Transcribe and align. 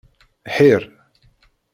Ḥir. 0.55 0.81